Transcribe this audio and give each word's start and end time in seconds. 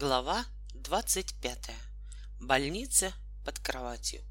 Глава 0.00 0.46
25. 0.74 1.70
Больница 2.38 3.12
под 3.44 3.58
кроватью. 3.58 4.22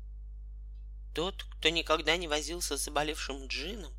Тот, 1.13 1.43
кто 1.43 1.67
никогда 1.67 2.15
не 2.15 2.29
возился 2.29 2.77
с 2.77 2.85
заболевшим 2.85 3.47
джином, 3.47 3.93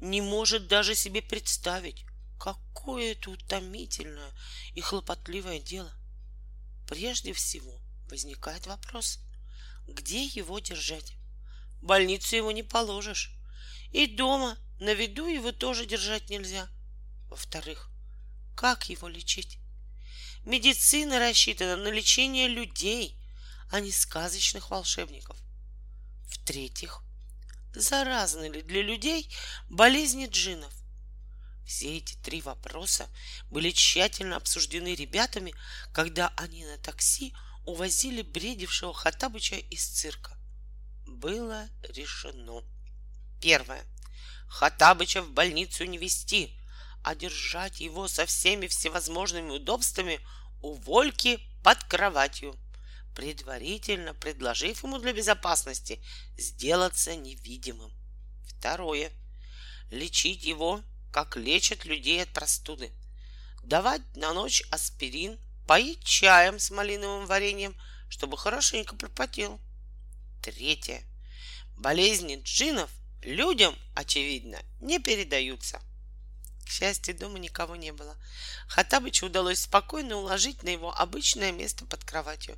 не 0.00 0.22
может 0.22 0.68
даже 0.68 0.94
себе 0.94 1.20
представить, 1.20 2.06
какое 2.40 3.12
это 3.12 3.30
утомительное 3.30 4.32
и 4.72 4.80
хлопотливое 4.80 5.60
дело. 5.60 5.92
Прежде 6.88 7.34
всего 7.34 7.78
возникает 8.08 8.66
вопрос, 8.66 9.18
где 9.86 10.24
его 10.24 10.60
держать? 10.60 11.12
В 11.82 11.84
больницу 11.84 12.36
его 12.36 12.52
не 12.52 12.62
положишь. 12.62 13.36
И 13.90 14.06
дома 14.06 14.56
на 14.80 14.94
виду 14.94 15.26
его 15.26 15.52
тоже 15.52 15.84
держать 15.84 16.30
нельзя. 16.30 16.70
Во-вторых, 17.28 17.90
как 18.56 18.88
его 18.88 19.08
лечить? 19.08 19.58
Медицина 20.44 21.20
рассчитана 21.20 21.76
на 21.76 21.88
лечение 21.88 22.48
людей, 22.48 23.16
а 23.70 23.80
не 23.80 23.92
сказочных 23.92 24.70
волшебников. 24.70 25.36
В-третьих, 26.26 27.00
заразны 27.74 28.46
ли 28.46 28.62
для 28.62 28.82
людей 28.82 29.32
болезни 29.68 30.26
джинов? 30.26 30.72
Все 31.64 31.98
эти 31.98 32.14
три 32.16 32.42
вопроса 32.42 33.08
были 33.50 33.70
тщательно 33.70 34.36
обсуждены 34.36 34.96
ребятами, 34.96 35.54
когда 35.92 36.32
они 36.36 36.64
на 36.64 36.76
такси 36.78 37.32
увозили 37.64 38.22
бредившего 38.22 38.92
Хатабыча 38.92 39.56
из 39.56 39.86
цирка. 39.86 40.36
Было 41.06 41.68
решено. 41.82 42.64
Первое. 43.40 43.84
Хатабыча 44.48 45.22
в 45.22 45.30
больницу 45.30 45.84
не 45.84 45.98
вести, 45.98 46.58
а 47.02 47.14
держать 47.14 47.80
его 47.80 48.08
со 48.08 48.26
всеми 48.26 48.68
всевозможными 48.68 49.50
удобствами 49.50 50.20
у 50.60 50.74
Вольки 50.74 51.40
под 51.62 51.82
кроватью, 51.84 52.56
предварительно 53.14 54.14
предложив 54.14 54.84
ему 54.84 54.98
для 54.98 55.12
безопасности 55.12 56.02
сделаться 56.38 57.16
невидимым. 57.16 57.92
Второе. 58.46 59.10
Лечить 59.90 60.44
его, 60.44 60.80
как 61.10 61.36
лечат 61.36 61.84
людей 61.84 62.22
от 62.22 62.32
простуды. 62.32 62.92
Давать 63.64 64.02
на 64.16 64.32
ночь 64.32 64.62
аспирин, 64.70 65.38
поить 65.66 66.04
чаем 66.04 66.58
с 66.58 66.70
малиновым 66.70 67.26
вареньем, 67.26 67.76
чтобы 68.08 68.38
хорошенько 68.38 68.94
пропотел. 68.94 69.60
Третье. 70.40 71.02
Болезни 71.76 72.40
джинов 72.42 72.90
людям, 73.22 73.76
очевидно, 73.94 74.58
не 74.80 74.98
передаются– 75.00 75.80
счастью, 76.72 77.16
дома 77.16 77.38
никого 77.38 77.76
не 77.76 77.92
было. 77.92 78.16
Хатабычу 78.68 79.26
удалось 79.26 79.60
спокойно 79.60 80.16
уложить 80.16 80.62
на 80.62 80.70
его 80.70 80.92
обычное 80.96 81.52
место 81.52 81.84
под 81.84 82.02
кроватью. 82.04 82.56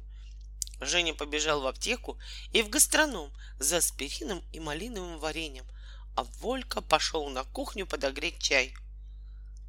Женя 0.80 1.14
побежал 1.14 1.60
в 1.60 1.66
аптеку 1.66 2.18
и 2.52 2.62
в 2.62 2.68
гастроном 2.68 3.32
за 3.58 3.78
аспирином 3.78 4.42
и 4.52 4.60
малиновым 4.60 5.18
вареньем, 5.18 5.66
а 6.16 6.24
Волька 6.24 6.80
пошел 6.80 7.28
на 7.28 7.44
кухню 7.44 7.86
подогреть 7.86 8.40
чай. 8.40 8.74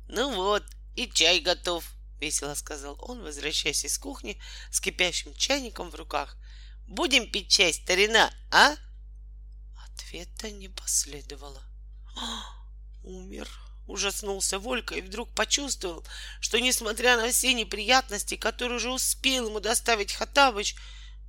«Ну 0.08 0.36
вот, 0.36 0.64
и 0.96 1.10
чай 1.10 1.40
готов»,— 1.40 1.84
весело 2.20 2.54
сказал 2.54 2.98
он, 3.02 3.24
возвращаясь 3.24 3.86
из 3.86 3.98
кухни 3.98 4.40
с 4.72 4.80
кипящим 4.80 5.34
чайником 5.34 5.90
в 5.90 5.96
руках. 5.96 6.38
«Будем 6.88 7.32
пить 7.32 7.50
чай, 7.50 7.74
старина, 7.74 8.32
а?» 8.52 8.76
Ответа 9.88 10.52
не 10.52 10.70
последовало. 10.70 11.64
«Умер», 13.04 13.50
Ужаснулся 13.88 14.58
Волька 14.58 14.96
и 14.96 15.02
вдруг 15.02 15.30
почувствовал, 15.34 16.04
что, 16.40 16.60
несмотря 16.60 17.18
на 17.18 17.30
все 17.30 17.54
неприятности, 17.54 18.36
которые 18.36 18.78
уже 18.78 18.92
успел 18.92 19.48
ему 19.48 19.60
доставить 19.60 20.14
Хатабыч, 20.14 20.76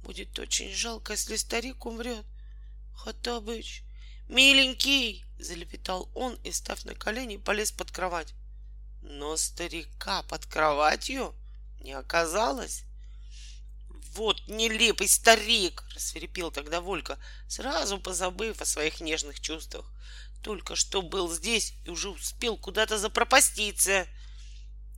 будет 0.03 0.39
очень 0.39 0.73
жалко, 0.73 1.13
если 1.13 1.37
старик 1.37 1.85
умрет. 1.85 2.25
Хатабыч, 2.95 3.83
миленький, 4.29 5.25
залепетал 5.39 6.11
он 6.15 6.35
и, 6.45 6.53
став 6.53 6.83
на 6.87 6.95
колени, 6.95 7.37
полез 7.37 7.73
под 7.73 7.91
кровать. 7.91 8.33
Но 9.03 9.37
старика 9.37 10.23
под 10.23 10.47
кроватью 10.47 11.35
не 11.81 11.93
оказалось. 11.93 12.85
Вот 14.15 14.41
нелепый 14.49 15.09
старик, 15.09 15.85
рассверепел 15.95 16.51
тогда 16.51 16.81
Волька, 16.81 17.19
сразу 17.49 17.99
позабыв 17.99 18.63
о 18.63 18.65
своих 18.65 19.01
нежных 19.01 19.41
чувствах. 19.41 19.85
Только 20.43 20.77
что 20.77 21.03
был 21.03 21.33
здесь 21.33 21.75
и 21.85 21.91
уже 21.91 22.11
успел 22.11 22.57
куда-то 22.57 22.99
запропаститься. 22.99 24.07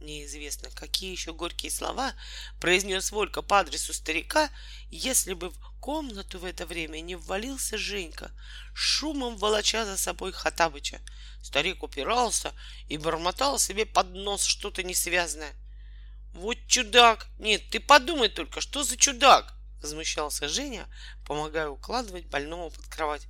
Неизвестно, 0.01 0.71
какие 0.71 1.11
еще 1.11 1.33
горькие 1.33 1.73
слова 1.73 2.15
произнес 2.61 3.11
Волька 3.11 3.43
по 3.43 3.59
адресу 3.59 3.93
старика, 3.93 4.49
если 4.91 5.33
бы 5.33 5.51
в 5.51 5.59
комнату 5.81 6.39
в 6.39 6.45
это 6.45 6.67
время 6.67 7.01
не 7.01 7.17
ввалился 7.17 7.77
Женька, 7.77 8.31
шумом 8.75 9.37
волоча 9.37 9.85
за 9.85 9.97
собой 9.97 10.33
Хатабыча. 10.33 11.01
Старик 11.43 11.83
упирался 11.83 12.53
и 12.89 12.97
бормотал 12.97 13.59
себе 13.59 13.87
под 13.87 14.11
нос 14.13 14.45
что-то 14.45 14.85
несвязное. 14.85 15.53
«Вот 16.33 16.59
чудак! 16.69 17.27
Нет, 17.39 17.71
ты 17.71 17.81
подумай 17.81 18.29
только, 18.29 18.61
что 18.61 18.85
за 18.85 18.97
чудак!» 18.97 19.55
Возмущался 19.81 20.49
Женя, 20.49 20.87
помогая 21.27 21.69
укладывать 21.69 22.27
больного 22.27 22.71
под 22.71 22.87
кровать. 22.87 23.27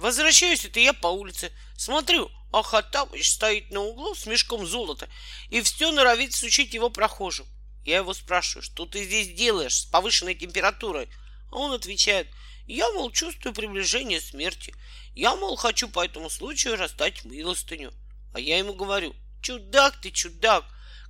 Возвращаюсь 0.00 0.64
это 0.64 0.80
я 0.80 0.94
по 0.94 1.08
улице. 1.08 1.52
Смотрю, 1.76 2.30
а 2.54 2.62
Хаттабыч 2.62 3.32
стоит 3.32 3.70
на 3.70 3.80
углу 3.80 4.14
с 4.14 4.24
мешком 4.24 4.66
золота 4.66 5.10
и 5.50 5.60
все 5.60 5.92
норовит 5.92 6.32
сучить 6.32 6.72
его 6.72 6.88
прохожим. 6.88 7.46
Я 7.84 7.98
его 7.98 8.14
спрашиваю, 8.14 8.62
что 8.62 8.86
ты 8.86 9.04
здесь 9.04 9.34
делаешь 9.34 9.74
с 9.74 9.84
повышенной 9.84 10.34
температурой? 10.34 11.10
А 11.52 11.56
он 11.56 11.72
отвечает, 11.72 12.28
я, 12.66 12.90
мол, 12.92 13.10
чувствую 13.10 13.52
приближение 13.52 14.22
смерти. 14.22 14.74
Я, 15.14 15.36
мол, 15.36 15.56
хочу 15.56 15.86
по 15.86 16.02
этому 16.02 16.30
случаю 16.30 16.76
раздать 16.76 17.26
милостыню. 17.26 17.92
А 18.32 18.40
я 18.40 18.56
ему 18.56 18.72
говорю, 18.72 19.14
чудак 19.42 20.00
ты, 20.00 20.10
чудак, 20.10 20.64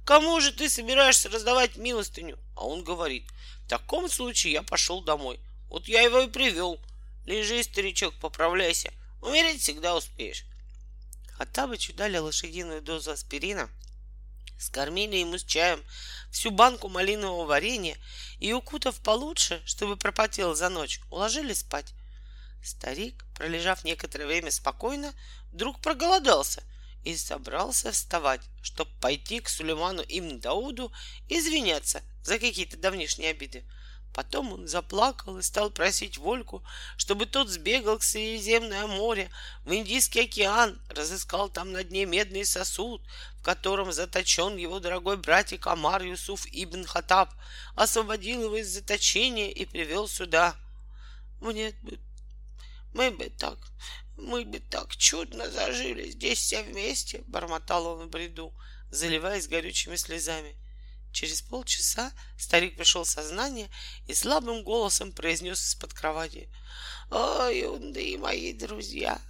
кому 0.05 0.41
же 0.41 0.51
ты 0.51 0.69
собираешься 0.69 1.29
раздавать 1.29 1.77
милостыню? 1.77 2.41
А 2.57 2.67
он 2.67 2.83
говорит, 2.83 3.29
в 3.67 3.69
таком 3.69 4.09
случае 4.09 4.55
я 4.55 4.63
пошел 4.65 5.01
домой. 5.01 5.39
Вот 5.69 5.87
я 5.87 6.03
его 6.03 6.23
и 6.23 6.29
привел. 6.29 6.81
Лежи, 7.27 7.63
старичок, 7.63 8.15
поправляйся. 8.21 8.93
Умереть 9.21 9.63
всегда 9.63 9.97
успеешь. 9.97 10.45
Хаттабычу 11.37 11.93
дали 11.95 12.19
лошадиную 12.19 12.83
дозу 12.83 13.13
аспирина, 13.13 13.71
скормили 14.59 15.17
ему 15.17 15.39
с 15.39 15.45
чаем 15.45 15.83
всю 16.31 16.51
банку 16.51 16.89
малинового 16.89 17.47
варенья 17.47 17.97
и, 18.39 18.53
укутав 18.53 19.01
получше, 19.01 19.63
чтобы 19.65 19.97
пропотел 19.97 20.55
за 20.55 20.69
ночь, 20.69 21.01
уложили 21.11 21.53
спать. 21.55 21.95
Старик, 22.63 23.25
пролежав 23.35 23.85
некоторое 23.85 24.27
время 24.27 24.51
спокойно, 24.51 25.15
вдруг 25.51 25.81
проголодался 25.81 26.63
и 27.05 27.17
собрался 27.17 27.93
вставать, 27.93 28.43
чтобы 28.63 28.91
пойти 29.01 29.41
к 29.41 29.49
Сулейману 29.49 30.05
Ибн 30.07 30.41
Дауду 30.41 30.93
извиняться 31.29 32.03
за 32.23 32.39
какие-то 32.39 32.77
давнишние 32.77 33.31
обиды. 33.31 33.65
Потом 34.13 34.53
он 34.53 34.67
заплакал 34.67 35.39
и 35.39 35.43
стал 35.43 35.71
просить 35.71 36.19
Вольку, 36.19 36.65
чтобы 36.97 37.27
тот 37.27 37.49
сбегал 37.49 37.99
к 37.99 38.03
Средиземное 38.03 38.87
море, 38.87 39.31
в 39.65 39.73
Индийский 39.73 40.23
океан, 40.23 40.81
разыскал 40.89 41.49
там 41.49 41.71
на 41.73 41.85
дне 41.85 42.07
медный 42.07 42.45
сосуд, 42.45 43.03
в 43.39 43.43
котором 43.43 43.93
заточен 43.93 44.57
его 44.57 44.81
дорогой 44.81 45.17
братик 45.17 45.67
Амар 45.69 46.03
Юсуф 46.03 46.47
Ибн 46.51 46.85
Хатаб, 46.85 47.31
освободил 47.77 48.45
его 48.45 48.57
из 48.57 48.69
заточения 48.69 49.51
и 49.51 49.65
привел 49.65 50.09
сюда. 50.09 50.57
Мне 51.41 51.71
бы, 51.83 51.99
мы 52.93 53.13
бы 53.13 53.31
так, 53.31 53.59
мы 54.17 54.45
бы 54.45 54.59
так 54.59 54.97
чудно 54.97 55.49
зажили 55.51 56.11
здесь 56.11 56.41
все 56.41 56.63
вместе, 56.63 57.23
бормотал 57.29 57.87
он 57.87 58.09
в 58.09 58.11
бреду, 58.11 58.53
заливаясь 58.91 59.47
горючими 59.47 59.95
слезами. 59.95 60.57
Через 61.13 61.43
полчаса 61.43 62.13
старик 62.39 62.77
пришел 62.77 63.05
в 63.05 63.09
сознание 63.09 63.69
и 64.07 64.15
слабым 64.15 64.63
голосом 64.63 65.13
произнес 65.13 65.61
из-под 65.61 65.93
кровати. 65.93 66.49
«О, 67.11 67.49
юнды 67.49 68.17
мои 68.19 68.53
друзья, 68.53 69.21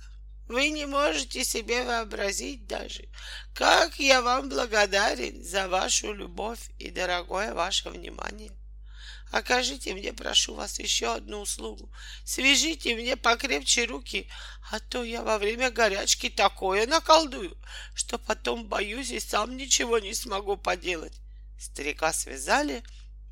вы 0.47 0.71
не 0.71 0.85
можете 0.85 1.44
себе 1.44 1.85
вообразить 1.85 2.67
даже, 2.67 3.09
как 3.55 3.99
я 3.99 4.21
вам 4.21 4.49
благодарен 4.49 5.44
за 5.44 5.69
вашу 5.69 6.12
любовь 6.12 6.71
и 6.79 6.91
дорогое 6.91 7.55
ваше 7.55 7.88
внимание. 7.88 8.50
Окажите 9.31 9.94
мне, 9.94 10.12
прошу 10.12 10.55
вас, 10.55 10.81
еще 10.81 11.15
одну 11.15 11.43
услугу. 11.43 11.88
Свяжите 12.25 12.97
мне 12.97 13.17
покрепче 13.17 13.85
руки, 13.85 14.29
а 14.73 14.81
то 14.81 15.05
я 15.05 15.23
во 15.23 15.38
время 15.38 15.71
горячки 15.71 16.29
такое 16.29 16.87
наколдую, 16.87 17.56
что 17.94 18.19
потом 18.19 18.67
боюсь 18.67 19.12
и 19.12 19.21
сам 19.21 19.56
ничего 19.56 20.00
не 20.00 20.15
смогу 20.15 20.56
поделать. 20.56 21.21
Старика 21.61 22.12
связали, 22.15 22.83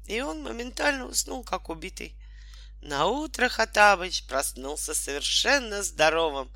и 0.06 0.20
он 0.20 0.42
моментально 0.42 1.06
уснул, 1.06 1.42
как 1.42 1.70
убитый. 1.70 2.14
На 2.82 3.06
утро 3.06 3.48
Хатабыч 3.48 4.24
проснулся 4.26 4.94
совершенно 4.94 5.82
здоровым. 5.82 6.52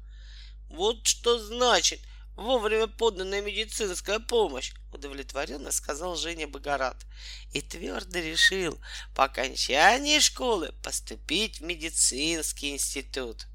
Вот 0.68 1.06
что 1.06 1.38
значит 1.38 2.00
вовремя 2.36 2.88
поданная 2.88 3.40
медицинская 3.40 4.18
помощь, 4.18 4.72
удовлетворенно 4.92 5.72
сказал 5.72 6.16
Женя 6.16 6.46
Богорат 6.46 7.06
и 7.52 7.62
твердо 7.62 8.18
решил 8.18 8.78
по 9.14 9.24
окончании 9.24 10.18
школы 10.18 10.74
поступить 10.82 11.60
в 11.60 11.64
медицинский 11.64 12.72
институт. 12.72 13.46